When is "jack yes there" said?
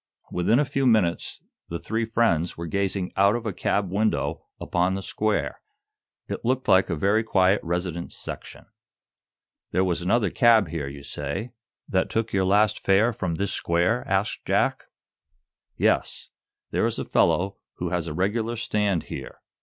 14.43-16.87